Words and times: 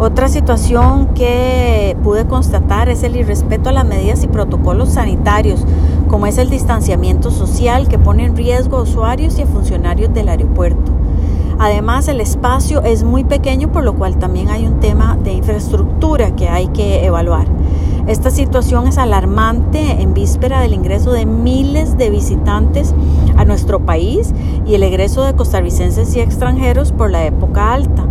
Otra 0.00 0.28
situación 0.28 1.08
que 1.14 1.96
pude 2.04 2.24
constatar 2.24 2.88
es 2.88 3.02
el 3.02 3.16
irrespeto 3.16 3.70
a 3.70 3.72
las 3.72 3.84
medidas 3.84 4.22
y 4.22 4.28
protocolos 4.28 4.90
sanitarios, 4.90 5.64
como 6.06 6.28
es 6.28 6.38
el 6.38 6.50
distanciamiento 6.50 7.32
social 7.32 7.88
que 7.88 7.98
pone 7.98 8.24
en 8.24 8.36
riesgo 8.36 8.76
a 8.76 8.82
usuarios 8.82 9.36
y 9.40 9.42
a 9.42 9.46
funcionarios 9.46 10.14
del 10.14 10.28
aeropuerto. 10.28 10.92
Además, 11.58 12.06
el 12.06 12.20
espacio 12.20 12.84
es 12.84 13.02
muy 13.02 13.24
pequeño, 13.24 13.72
por 13.72 13.82
lo 13.82 13.96
cual 13.96 14.18
también 14.18 14.50
hay 14.50 14.68
un 14.68 14.78
tema 14.78 15.18
de 15.24 15.32
infraestructura 15.32 16.36
que 16.36 16.48
hay 16.48 16.68
que 16.68 17.04
evaluar. 17.04 17.46
Esta 18.06 18.30
situación 18.30 18.86
es 18.86 18.98
alarmante 18.98 20.00
en 20.00 20.14
víspera 20.14 20.60
del 20.60 20.74
ingreso 20.74 21.10
de 21.10 21.26
miles 21.26 21.98
de 21.98 22.10
visitantes 22.10 22.94
a 23.36 23.44
nuestro 23.44 23.80
país 23.80 24.32
y 24.64 24.76
el 24.76 24.84
egreso 24.84 25.24
de 25.24 25.34
costarricenses 25.34 26.14
y 26.14 26.20
extranjeros 26.20 26.92
por 26.92 27.10
la 27.10 27.26
época 27.26 27.72
alta. 27.72 28.08